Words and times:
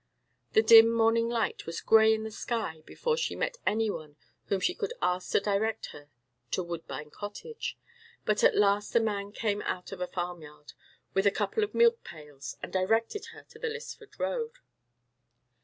The 0.53 0.63
dim 0.63 0.91
morning 0.91 1.29
light 1.29 1.67
was 1.67 1.79
grey 1.79 2.11
in 2.11 2.23
the 2.23 2.31
sky 2.31 2.81
before 2.87 3.17
she 3.17 3.35
met 3.35 3.59
any 3.67 3.91
one 3.91 4.15
whom 4.45 4.59
she 4.59 4.73
could 4.73 4.93
ask 4.99 5.31
to 5.33 5.39
direct 5.39 5.89
her 5.93 6.09
to 6.49 6.63
Woodbine 6.63 7.11
Cottage; 7.11 7.77
but 8.25 8.43
at 8.43 8.57
last 8.57 8.95
a 8.95 8.99
man 8.99 9.31
came 9.31 9.61
out 9.61 9.91
of 9.91 10.01
a 10.01 10.07
farmyard 10.07 10.73
with 11.13 11.27
a 11.27 11.29
couple 11.29 11.63
of 11.63 11.75
milk 11.75 12.03
pails, 12.03 12.57
and 12.63 12.73
directed 12.73 13.25
her 13.27 13.43
to 13.49 13.59
the 13.59 13.67
Lisford 13.69 14.17
Road. 14.19 14.53